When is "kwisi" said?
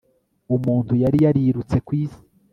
1.87-2.21